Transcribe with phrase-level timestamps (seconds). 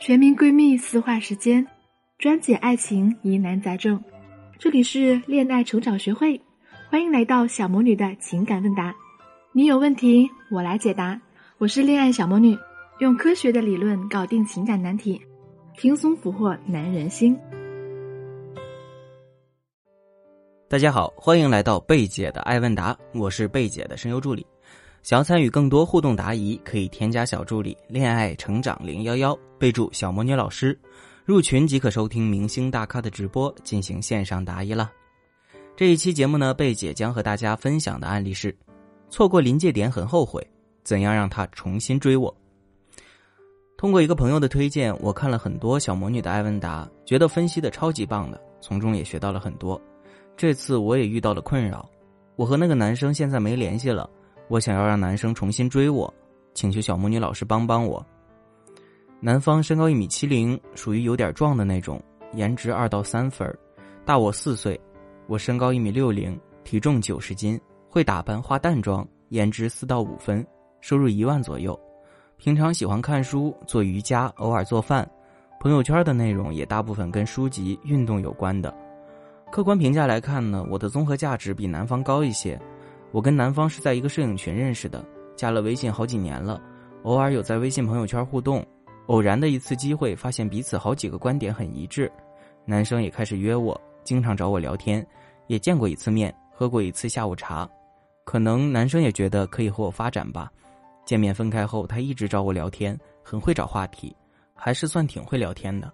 [0.00, 1.66] 全民闺蜜私话时间，
[2.16, 4.02] 专解爱情疑难杂症。
[4.58, 6.40] 这里是恋爱成长学会，
[6.88, 8.96] 欢迎来到小魔女的情感问答。
[9.52, 11.20] 你有问题，我来解答。
[11.58, 12.56] 我是恋爱小魔女，
[13.00, 15.20] 用科学的理论搞定情感难题，
[15.76, 17.38] 轻松俘获男人心。
[20.66, 24.46] 大家好，欢迎来到贝姐的爱问答，我是贝姐的声优助理。
[25.02, 30.78] 想要参与更多互动答疑，可以添加小助理“恋爱成长零幺幺”，备注“小魔女老师”，
[31.24, 34.90] 入群即可收听明星大咖的直播，进行线上答疑了。
[35.74, 38.54] 这一期节目呢，贝姐将和大家分享的案例是：
[39.08, 40.46] 错过临界点很后悔，
[40.84, 42.34] 怎样让他重新追我？
[43.78, 49.80] 通过一个朋友的推荐，我看了很多小魔女的艾问答，觉得分析的超级棒的，从中也学到了很多。
[50.36, 51.88] 这次我也遇到了困扰，
[52.36, 54.08] 我和那个男生现在没联系了。
[54.50, 56.12] 我想要让男生重新追我，
[56.54, 58.04] 请求小魔女老师帮帮我。
[59.20, 62.02] 男方身高一米七零，属于有点壮的那种，
[62.32, 63.48] 颜值二到三分，
[64.04, 64.78] 大我四岁。
[65.28, 70.44] 我身高一米六零，体重九十斤，会打扮化淡妆，颜值四到五分，
[70.80, 71.78] 收入一万左右。
[72.36, 75.08] 平常喜欢看书、做瑜伽，偶尔做饭。
[75.60, 78.74] 朋友圈的内容也大部分跟书籍、运动有关的。
[79.52, 82.60] 客观评价来看呢，我的综合价值比男方高一些。
[83.12, 85.04] 我跟男方是在一个摄影群认识的，
[85.36, 86.60] 加了微信好几年了，
[87.02, 88.64] 偶尔有在微信朋友圈互动。
[89.06, 92.10] 偶然的一次机会，发现彼此好几个观点很一致，
[92.64, 95.04] 男生也开始约我，经常找我聊天，
[95.48, 97.68] 也见过一次面，喝过一次下午茶。
[98.24, 100.48] 可能男生也觉得可以和我发展吧。
[101.04, 104.14] 见面分开后，他一直找我聊天，很会找话题，
[104.54, 105.92] 还是算挺会聊天的，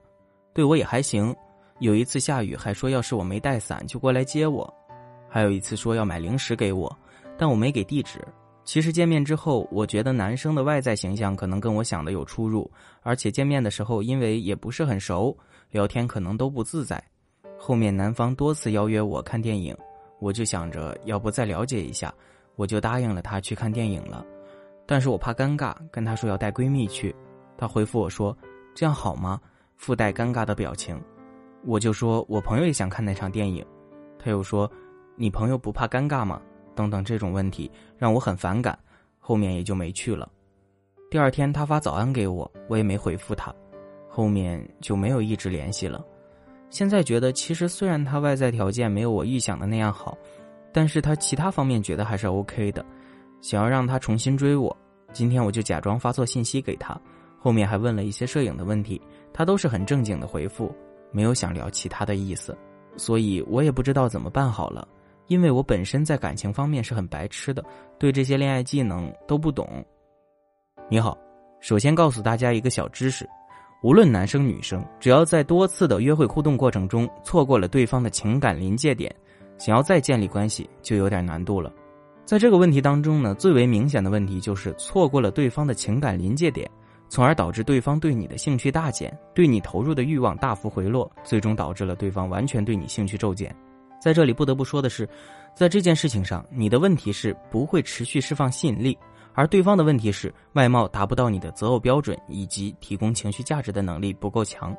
[0.53, 1.34] 对我也还行。
[1.78, 4.70] 有一次下雨，还说要是我没带伞就过来接我，
[5.27, 6.94] 还有一次说要买零食给我。
[7.37, 8.20] 但我没给地址。
[8.65, 12.69] 其实见面之后，我觉得男生的外在形象可能跟我想的有出入，
[13.03, 15.37] 而且见面的时候因为也不是很熟，
[15.70, 17.03] 聊天可能都不自在。
[17.56, 19.77] 后面男方多次邀约我看电影，
[20.19, 22.12] 我就想着要不再了解一下，
[22.56, 24.27] 我就答应了他去看电影了。
[24.84, 27.15] 但是我怕尴尬，跟他说要带闺蜜去，
[27.56, 28.37] 他回复我说
[28.75, 29.41] ：“这样好吗？”
[29.77, 31.00] 附带尴尬的表情。
[31.65, 33.65] 我就说我朋友也想看那场电影，
[34.19, 34.69] 他又说
[35.15, 36.41] ：“你朋友不怕尴尬吗？”
[36.76, 38.78] 等等，这种问题让我很反感，
[39.19, 40.31] 后面也就没去了。
[41.10, 43.53] 第二天他发早安给我，我也没回复他，
[44.09, 46.04] 后面就没有一直联系了。
[46.69, 50.19] 现在觉得，其实虽然他外在条件没有我预想的那样好，
[50.72, 52.84] 但是他其他方面觉得还是 OK 的。
[53.41, 54.76] 想要让他重新追我，
[55.12, 57.00] 今天我就假装发错信息给他，
[57.38, 59.00] 后面还问了一些摄影的问题，
[59.32, 60.75] 他都是很正经的回复，
[61.12, 62.56] 没有想聊其他的意思，
[62.97, 64.86] 所以我也不知道怎么办好了。
[65.26, 67.64] 因为我本身在感情方面是很白痴的，
[67.98, 69.84] 对这些恋爱技能都不懂。
[70.88, 71.16] 你好，
[71.60, 73.28] 首先告诉大家一个小知识：
[73.82, 79.12] 无论男生女生，只要在多次的约会互动过程中错过了对方的情感临界点，
[79.59, 81.72] 想要再建立关系就有点难度了。
[82.25, 86.70] 在这个问题当中呢，最为明显的问题就是错过了对方的情感临界点，
[87.09, 93.54] 从而导致对方对你的兴趣大减，对你投入的欲望大幅回落，最终导致了对方完全对你兴趣骤减。
[94.06, 95.05] 在这里不得不说的是，
[95.53, 98.97] 在这件事情上，你的问题是不会持续释放吸引力，
[99.34, 104.72] 而对方的问题是外貌达不到你的择偶标准，以及提供情绪价值的能力不够强。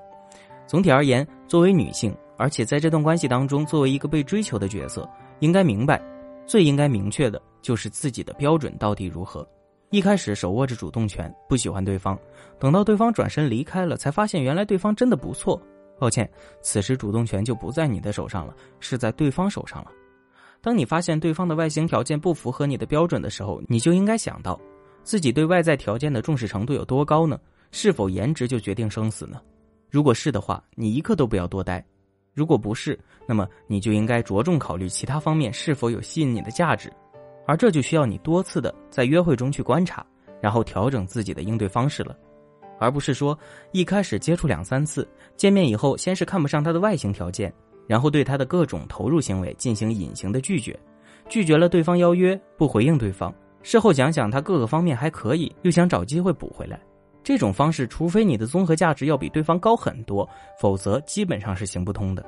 [0.66, 5.06] 总体而言，作为女性，而且在这段关系当中，作为一个被追求的角色，
[5.40, 6.02] 应该明白，
[6.46, 9.46] 最应该明确的就是自己的标准到底如何。
[9.90, 12.18] 一开始手握着主动权，不喜欢对方，
[12.58, 15.62] 等到对方转身离开了，才发现原来对方真的不错。
[16.00, 16.30] 抱歉，
[16.62, 19.91] 此时主动权就不在你的手上了，是在对方手上了。
[20.62, 24.59] 当你发现对方的外形条件不符合你的标准的时候，你就应该想到，
[25.03, 27.40] 自己对外在条件的重视程度有多高呢？
[27.72, 29.41] 是否颜值就决定生死呢？
[29.90, 31.81] 如果是的话，你一刻都不要多待；
[32.34, 32.97] 如果不是，
[33.28, 36.91] 那么你就应该着重考虑其他方面是否有吸引你的价值，
[37.46, 40.06] 而这就需要你多次的在约会中去观察，
[40.41, 42.18] 然后调整自己的应对方式了。
[42.80, 43.38] 而不是说
[43.72, 47.54] 一开始接触两三次，见面以后先是看不上他的外形条件，
[47.88, 50.78] 然后对他的各种投入行为进行隐形的拒绝，
[51.30, 53.34] 拒绝了对方邀约，不回应对方。
[53.63, 56.80] 事后想想他各个方面还可以，又想找机会补回来，
[57.24, 60.28] 这种方式，除非你的综合价值要比对方高很多，
[60.60, 62.25] 否则基本上是行不通的。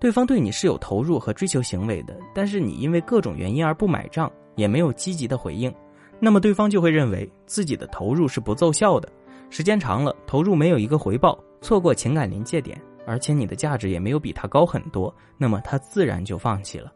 [0.00, 5.72] 对方对你是有投入和追求行为的，但是你因为各种原因而不买账，也没有积极的回应，
[6.18, 9.08] 那么对方就会认为自己的投入是不奏效的。
[9.50, 16.92] 时间长了，投入没有一个回报，错过情感临界点，而且你的价值也没有比他高很多，那么他自然就放弃了。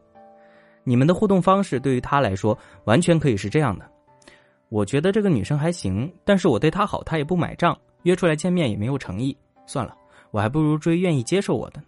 [0.83, 3.85] 你们的互动方式对于他来说，完全可以是这样的：
[4.69, 9.35] 我觉得这个女生还行，但是我对她好，她也不买账，约出来见面也没有诚意，
[9.65, 9.93] 算了，
[10.31, 11.87] 我还不如追愿意接受我的呢。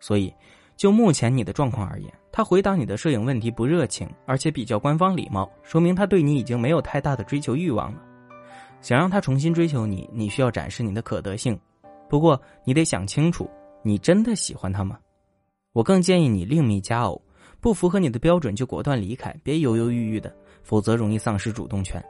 [0.00, 0.32] 所以，
[0.76, 8.00] 就目前你的状况而言，他回答你的摄影问题不热情，而且比较官方礼貌，说明他对你已经没有太大的追求欲望了。
[8.82, 11.58] 想让他重新追求你，你需要展示你的可得性。
[12.10, 13.48] 不过，你得想清楚，
[13.82, 14.98] 你真的喜欢他吗？
[15.72, 17.22] 我更建议你另觅佳偶，
[17.60, 22.02] 不符合你的标准就果断离开，别犹犹豫豫的，否则容易丧失主动权。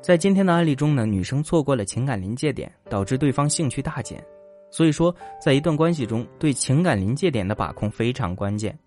[0.00, 4.22] 在今天的案例中呢，女生错过了情感临界点，导致对方兴趣大减。
[4.70, 8.78] 所以说，在一段关系中，对情感临界点的把控非常关键。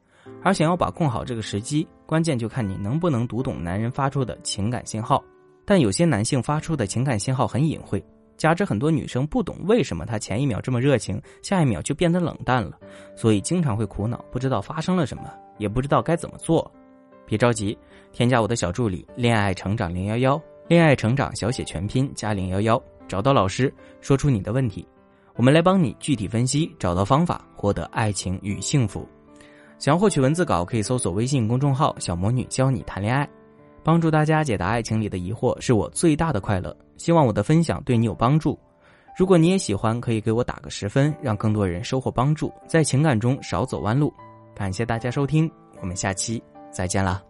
[0.43, 5.23] 而想要把控好这个时机，关键就看你能不能读懂男人发出的情感信号。
[5.65, 8.03] 但有些男性发出的情感信号很隐晦。
[8.37, 12.77] 加之很多女生不懂为什么他前一秒这么热情，下一秒就变得冷淡了，
[13.15, 15.23] 所以经常会苦恼，不知道发生了什么，
[15.57, 16.69] 也不知道该怎么做。
[17.25, 17.77] 别着急，
[18.11, 24.85] 添加我的小助理“恋爱成长零幺幺”，恋爱成长小写全拼加零幺幺，找到老师，说出你的问题，
[25.35, 29.07] 我们来帮你具体分析，找到方法，获得爱情与幸福。
[29.79, 33.27] 想要获取文字稿，可以搜索微信公众号“小魔女教你谈恋爱”。
[33.85, 38.57] 帮助大家解答爱情里的疑惑是我最大的快乐，希望我的分享对你有帮助。
[39.15, 44.11] 如果你也喜欢，可以给我打个十分，让更多人收获帮助，在情感中少走弯路。
[44.55, 45.49] 感谢大家收听，
[45.81, 46.41] 我们下期
[46.71, 47.21] 再见啦。